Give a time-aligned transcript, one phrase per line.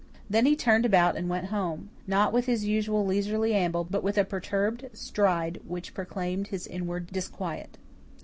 [0.27, 4.17] Then he turned about and went home, not with his usual leisurely amble, but with
[4.17, 7.77] a perturbed stride which proclaimed his inward disquiet.